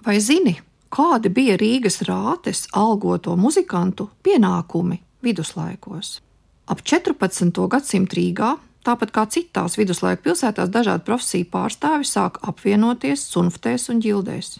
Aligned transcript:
Vai 0.00 0.16
zini, 0.16 0.54
kādi 0.88 1.28
bija 1.28 1.58
Rīgas 1.60 2.00
rātes 2.08 2.62
algoto 2.72 3.34
muzikantu 3.36 4.06
pienākumi 4.24 4.96
viduslaikos? 5.20 6.22
Ap 6.72 6.80
14. 6.80 7.60
gadsimtu 7.68 8.16
Rīgā, 8.16 8.54
tāpat 8.86 9.12
kā 9.12 9.26
citās 9.28 9.76
viduslaiku 9.76 10.30
pilsētās, 10.30 10.72
dažādu 10.72 11.04
profesiju 11.04 11.50
pārstāvi 11.52 12.08
sāk 12.08 12.40
apvienoties 12.48 13.26
sunftēs 13.28 13.90
un 13.92 14.00
ģildēs. 14.00 14.54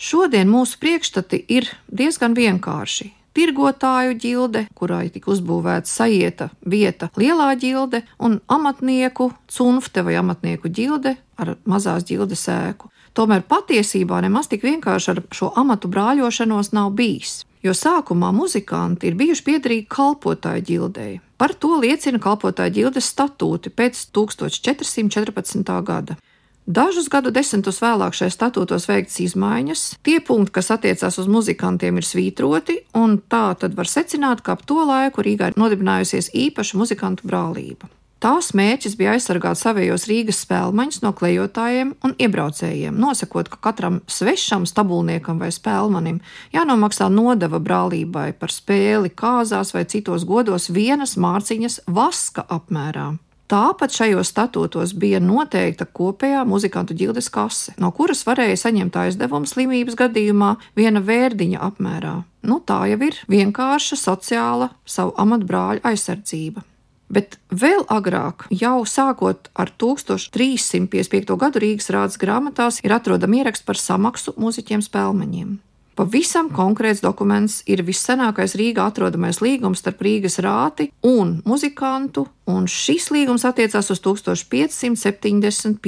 Šodien 0.00 0.48
mūsu 0.48 0.80
priekšstati 0.80 1.44
ir 1.52 1.68
diezgan 1.92 2.32
vienkārši. 2.32 3.12
Tirgotāju 3.36 4.16
ģilde, 4.16 4.64
kurai 4.72 5.10
tika 5.12 5.28
uzbūvēta 5.34 5.92
sajieta 5.92 6.48
vieta, 6.64 7.10
lielā 7.20 7.50
ģilde, 7.60 8.00
un 8.16 8.40
amatnieku 8.48 9.28
cunfte 9.52 10.08
vai 10.08 10.16
amatnieku 10.16 10.72
ģilde 10.72 11.18
ar 11.36 11.58
mazās 11.68 12.08
ģildes 12.08 12.48
ēku. 12.48 12.88
Tomēr 13.16 13.46
patiesībā 13.48 14.18
nemaz 14.20 14.50
tik 14.52 14.66
vienkārši 14.66 15.12
ar 15.14 15.22
šo 15.32 15.48
amatu 15.56 15.88
brāļošanos 15.88 16.74
nav 16.76 16.90
bijis. 16.98 17.46
Jo 17.64 17.72
sākumā 17.72 18.28
muzikanti 18.36 19.08
ir 19.08 19.16
bijuši 19.16 19.44
piederīgi 19.46 19.86
kalpotāju 19.90 20.64
ģildei. 20.68 21.14
Par 21.40 21.54
to 21.56 21.78
liecina 21.80 22.20
kalpotāju 22.22 22.74
ģildes 22.76 23.08
statūti 23.14 23.72
pēc 23.72 24.04
1414. 24.14 25.72
gada. 25.88 26.20
Dažus 26.66 27.08
gadu 27.08 27.30
desmitus 27.30 27.78
vēlāk 27.78 28.16
šajā 28.18 28.32
statūtos 28.34 28.88
veikts 28.90 29.20
izmaiņas. 29.22 29.82
Tie 30.02 30.18
punkti, 30.20 30.56
kas 30.58 30.72
attiecās 30.74 31.16
uz 31.22 31.28
muzikantiem, 31.30 32.00
ir 32.00 32.06
svītroti, 32.06 32.80
un 32.98 33.20
tā 33.32 33.52
tad 33.60 33.78
var 33.78 33.88
secināt, 33.88 34.42
ka 34.42 34.58
ap 34.58 34.66
to 34.66 34.82
laiku 34.82 35.22
Rīgā 35.22 35.52
ir 35.52 35.60
nodibinājusies 35.62 36.34
īpaša 36.34 36.82
muzikantu 36.82 37.30
brālība. 37.30 37.88
Tās 38.16 38.54
mērķis 38.56 38.94
bija 38.96 39.12
aizsargāt 39.12 39.58
savējos 39.60 40.06
Rīgas 40.08 40.38
spēlmaņus 40.46 41.02
no 41.04 41.10
klejotājiem 41.16 41.90
un 42.06 42.14
iebraucējiem, 42.16 42.96
nosakot, 42.96 43.50
ka 43.52 43.58
katram 43.68 43.98
svešam 44.08 44.64
stabulniekam 44.64 45.36
vai 45.42 45.50
spēlmanim 45.52 46.22
jānomaksā 46.56 47.10
nodeva 47.12 47.60
brālībai 47.60 48.30
par 48.40 48.54
spēli 48.54 49.12
kāzās 49.12 49.74
vai 49.76 49.84
citos 49.84 50.24
godos 50.24 50.70
vienas 50.72 51.18
mārciņas 51.20 51.82
vaska 51.92 52.46
apmērā. 52.56 53.10
Tāpat 53.52 53.92
šajos 53.94 54.32
statūtos 54.32 54.94
bija 54.98 55.20
noteikta 55.22 55.84
kopējā 55.86 56.40
muzikantu 56.48 56.96
ģildes 56.98 57.28
kase, 57.30 57.74
no 57.78 57.92
kuras 57.94 58.24
varēja 58.26 58.56
saņemt 58.64 58.96
aizdevumu 59.04 59.46
slimības 59.46 59.94
gadījumā 60.00 60.54
viena 60.74 61.04
vērdiņa 61.04 61.60
apmērā. 61.68 62.14
Nu, 62.48 62.58
tā 62.64 62.80
jau 62.90 62.98
ir 63.06 63.20
vienkārša 63.30 64.00
sociāla 64.00 64.72
savu 64.88 65.14
amatbrāļu 65.20 65.84
aizsardzība. 65.86 66.64
Bet 67.08 67.38
vēl 67.54 67.84
agrāk, 67.92 68.46
jau 68.50 68.84
sākot 68.88 69.48
ar 69.54 69.70
1355. 69.78 71.36
gadu 71.38 71.58
Rīgas 71.62 71.90
rādas 71.94 72.18
grāmatās, 72.18 72.80
ir 72.82 72.92
atrodama 72.96 73.36
ieraksts 73.42 73.66
par 73.66 73.78
samaksu 73.78 74.34
mūziķiem 74.40 74.82
spēlmeņiem. 74.82 75.56
Pavisam 75.96 76.50
konkrēts 76.52 77.00
dokuments 77.00 77.62
ir 77.72 77.80
vissenākais 77.86 78.52
Rīgā 78.58 78.84
atrodamais 78.90 79.40
līgums 79.40 79.80
starp 79.80 80.02
Rīgas 80.04 80.36
rāti 80.44 80.90
un 81.06 81.40
muzikantu, 81.48 82.26
un 82.52 82.66
šis 82.68 83.08
līgums 83.14 83.46
attiecās 83.48 83.88
uz 83.94 84.00
1575. 84.04 85.80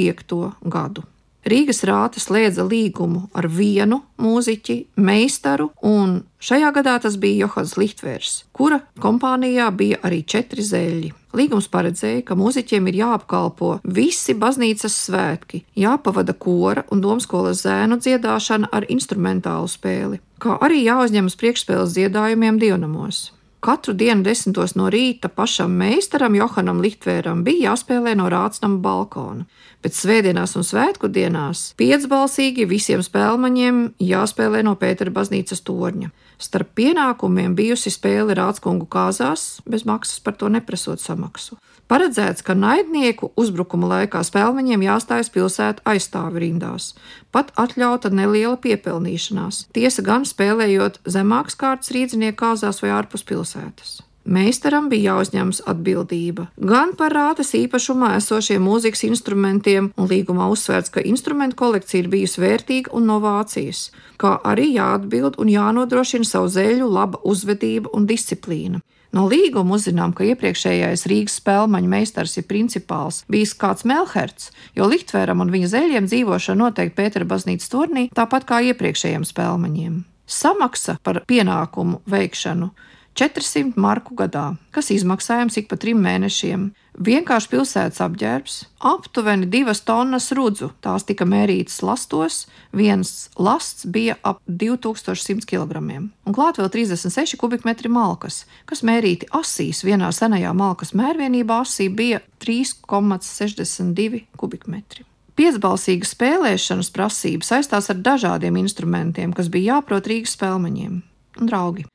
gadu. 0.65 1.03
Rīgas 1.49 1.81
rāta 1.89 2.21
slēdza 2.21 2.65
līgumu 2.69 3.29
ar 3.37 3.47
vienu 3.49 4.03
mūziķi, 4.21 4.77
meistaru, 5.01 5.71
un 5.87 6.19
šajā 6.45 6.73
gadā 6.77 6.99
tas 7.01 7.17
bija 7.21 7.47
Johans 7.47 7.77
Lichtvērs, 7.81 8.35
kura 8.53 8.83
kompānijā 9.01 9.71
bija 9.73 10.01
arī 10.05 10.21
četri 10.29 10.65
zeļi. 10.67 11.15
Līgums 11.39 11.69
paredzēja, 11.73 12.25
ka 12.29 12.37
mūziķiem 12.39 12.89
ir 12.89 13.01
jāapkalpo 13.03 13.73
visi 13.85 14.35
baznīcas 14.37 14.97
svētki, 15.07 15.63
jāpavada 15.77 16.35
kora 16.35 16.85
un 16.93 17.03
domskolas 17.05 17.65
zēnu 17.65 18.01
dziedāšana 18.01 18.73
ar 18.73 18.89
instrumentālu 18.93 19.69
spēli, 19.69 20.21
kā 20.43 20.57
arī 20.65 20.85
jāuzņemas 20.85 21.37
priekšspēles 21.41 21.97
dziedājumiem 21.97 22.61
dievnamos. 22.61 23.29
Katru 23.61 23.91
dienu 23.99 24.23
desmitos 24.23 24.77
no 24.79 24.87
rīta 24.87 25.27
pašam 25.35 25.73
meistaram 25.81 26.37
Johanam 26.39 26.79
Lichtvēram 26.79 27.41
bija 27.43 27.73
jāspēlē 27.73 28.13
no 28.21 28.29
rācnama 28.31 28.79
balkona. 28.85 29.49
Pēc 29.83 29.99
svētdienās 29.99 30.55
un 30.61 30.67
svētku 30.67 31.11
dienās 31.11 31.73
piecbalsīgi 31.81 32.69
visiem 32.71 33.03
spēlmaņiem 33.03 33.81
jāspēlē 33.99 34.63
no 34.63 34.77
Pētera 34.79 35.11
baznīcas 35.15 35.65
torņa. 35.67 36.13
Starp 36.39 36.71
pienākumiem 36.79 37.57
bijusi 37.59 37.91
spēle 37.91 38.37
Rādskungu 38.39 38.87
kāzās, 38.87 39.59
bez 39.67 39.83
maksas 39.83 40.23
par 40.23 40.39
to 40.39 40.51
neprasot 40.55 41.03
samaksu. 41.03 41.59
Paredzēts, 41.91 42.45
ka 42.45 42.55
naidnieku 42.55 43.33
uzbrukuma 43.41 43.89
laikā 43.95 44.21
spēlmeņiem 44.23 44.83
jāstājas 44.85 45.33
pilsētu 45.35 45.83
aizstāvi 45.89 46.45
rindās. 46.45 46.93
Pat 47.33 47.53
atļauta 47.61 48.09
neliela 48.09 48.57
piepelnīšanās, 48.57 49.67
tiesa 49.77 50.05
gan 50.05 50.25
spēlējot 50.29 51.03
zemākas 51.05 51.59
kārtas 51.61 51.93
rīdzinieku 51.93 52.41
kāzās 52.41 52.81
vai 52.83 52.95
ārpus 52.97 53.27
pilsētas. 53.29 53.99
Meistaram 54.29 54.91
bija 54.93 55.15
jāuzņemas 55.15 55.63
atbildība 55.73 56.49
gan 56.71 56.91
par 56.99 57.15
rātas 57.17 57.55
īpašumā 57.57 58.11
esošiem 58.19 58.61
mūzikas 58.61 59.07
instrumentiem, 59.09 59.89
un 59.97 60.09
līgumā 60.11 60.51
uzsvērts, 60.53 60.93
ka 60.93 61.05
instrumentu 61.05 61.57
kolekcija 61.63 62.03
ir 62.03 62.11
bijusi 62.13 62.43
vērtīga 62.43 62.93
un 62.97 63.09
no 63.09 63.17
Vācijas, 63.25 63.87
kā 64.21 64.35
arī 64.45 64.75
jāatbild 64.75 65.41
un 65.41 65.49
jānodrošina 65.53 66.29
savu 66.29 66.53
zēļu 66.53 66.91
laba 66.93 67.23
uzvedība 67.25 67.95
un 67.97 68.05
disciplīna. 68.11 68.83
No 69.17 69.25
līguma 69.25 69.79
uzzinām, 69.79 70.13
ka 70.13 70.27
iepriekšējais 70.29 71.07
Rīgas 71.09 71.39
spēļmaņa 71.41 71.89
meistars 71.89 72.37
ir 72.37 72.45
principāls 72.49 73.23
bijis 73.33 73.55
kāds 73.57 73.87
Melherts, 73.89 74.51
jo 74.77 74.89
Lihtvēram 74.91 75.41
un 75.41 75.53
viņa 75.55 75.71
zeļiem 75.73 76.09
dzīvošana 76.11 76.61
noteikti 76.67 76.97
Pētera 76.99 77.29
baznīcas 77.29 77.73
turnī, 77.73 78.09
tāpat 78.13 78.45
kā 78.49 78.61
iepriekšējiem 78.69 79.25
spēļmaņiem. 79.31 80.03
Samaksa 80.29 80.99
par 81.01 81.23
pienākumu 81.25 82.03
veikšanu 82.05 82.69
400 83.19 83.75
marku 83.75 84.15
gadā, 84.15 84.53
kas 84.71 84.93
izmaksājams 84.95 85.57
ik 85.59 85.67
pa 85.71 85.75
trim 85.81 85.99
mēnešiem. 86.05 86.69
Vienkārši 87.03 87.51
pilsētas 87.51 87.99
apģērbs, 88.05 88.55
aptuveni 88.91 89.49
divas 89.51 89.81
tonnas 89.87 90.31
rudzu, 90.35 90.69
tās 90.83 91.07
tika 91.07 91.27
mērītas 91.27 91.81
lastos, 91.87 92.45
viens 92.71 93.29
lasts 93.39 93.87
bija 93.91 94.15
ap 94.23 94.39
2100 94.47 95.47
kg, 95.51 95.83
un 95.99 96.37
klāt 96.37 96.63
vēl 96.63 96.71
36 96.75 97.39
kubikmetri 97.43 97.91
malkas, 97.91 98.45
kas 98.71 98.85
mērīti 98.87 99.31
asīs 99.35 99.83
vienā 99.87 100.13
senajā 100.15 100.55
malkas 100.55 100.95
mērvienībā 100.95 101.63
asī 101.67 101.91
bija 101.91 102.23
3,62 102.43 104.25
kubikmetri. 104.39 105.07
Piecbalsīga 105.39 106.07
spēlēšanas 106.07 106.95
prasība 106.95 107.47
saistās 107.47 107.91
ar 107.91 107.99
dažādiem 107.99 108.59
instrumentiem, 108.63 109.35
kas 109.35 109.51
bija 109.51 109.77
jāprot 109.77 110.07
Rīgas 110.11 110.39
spēlmeņiem 110.39 110.99
un 111.39 111.51
draugi. 111.51 111.87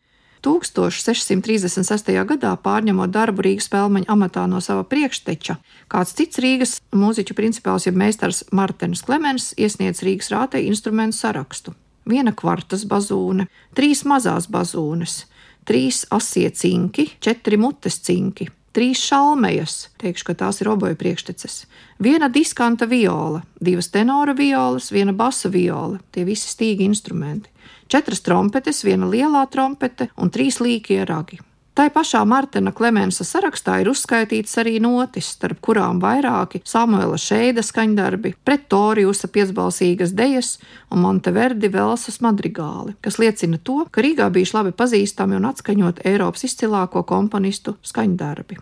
1636. 0.44 2.12
gadā 2.28 2.54
pārņemot 2.60 3.12
darbu 3.14 3.46
Rīgas 3.46 3.70
spēļmaņa 3.70 4.10
amatā 4.12 4.44
no 4.52 4.60
sava 4.64 4.84
priekšteča, 4.88 5.56
kāds 5.92 6.16
cits 6.18 6.42
Rīgas 6.44 6.74
mūziķu 6.92 7.38
principāls, 7.38 7.88
jeb 7.88 7.96
meistars 8.00 8.44
Martins 8.52 9.06
Klemens, 9.08 9.54
iesniedz 9.56 10.04
Rīgas 10.04 10.32
rātei 10.34 10.66
instrumentu 10.68 11.22
sarakstu. 11.22 11.76
Viena 12.10 12.34
kvartas 12.36 12.84
bazūne, 12.90 13.48
trīs 13.78 14.04
mazās 14.04 14.50
bazūnes, 14.52 15.22
trīs 15.64 16.04
asie 16.12 16.50
cinki, 16.52 17.08
četri 17.24 17.56
mutes 17.58 18.02
cinki, 18.04 18.50
trīs 18.76 19.00
šalmejas, 19.08 19.78
teikšu, 20.02 20.28
ka 20.28 20.36
tās 20.44 20.60
ir 20.60 20.74
oboju 20.74 20.98
priekšteces, 21.00 21.62
viena 22.04 22.28
diskanta 22.28 22.90
viola, 22.90 23.46
divas 23.64 23.88
tenora 23.94 24.36
violas, 24.36 24.92
viena 24.92 25.16
basa 25.16 25.48
viola, 25.54 26.02
tie 26.12 26.28
visi 26.28 26.52
stīgi 26.52 26.84
instrumenti, 26.90 27.53
četras 27.88 28.22
trompetes, 28.26 28.84
viena 28.84 29.10
lielā 29.10 29.48
trompete 29.52 30.10
un 30.18 30.32
trīs 30.34 30.60
līkie 30.64 31.04
ragi. 31.06 31.40
Tā 31.74 31.88
pašā 31.90 32.20
Martina 32.30 32.70
Klemensa 32.70 33.26
sarakstā 33.26 33.80
ir 33.82 33.88
uzskaitīts 33.90 34.60
arī 34.62 34.76
notis, 34.78 35.32
starp 35.34 35.58
kurām 35.66 35.98
vairāki 36.04 36.62
Samuela 36.70 37.18
Šeida 37.18 37.64
skaņdarbi, 37.66 38.36
Pretoriusa 38.46 39.26
piecbalsīgas 39.34 40.14
dejas 40.14 40.60
un 40.94 41.02
Monteverdi 41.02 41.72
Velsas 41.74 42.20
madrigāli, 42.22 42.94
kas 43.02 43.18
liecina 43.18 43.58
to, 43.58 43.88
ka 43.90 44.06
Rīgā 44.06 44.30
bijuši 44.36 44.56
labi 44.60 44.76
pazīstami 44.84 45.40
un 45.40 45.50
atskaņot 45.50 46.04
Eiropas 46.06 46.46
izcilāko 46.46 47.02
komponistu 47.10 47.74
skaņdarbi. 47.82 48.60